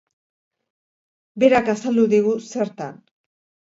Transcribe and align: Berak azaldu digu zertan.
Berak 1.43 1.71
azaldu 1.75 2.07
digu 2.17 2.33
zertan. 2.47 2.99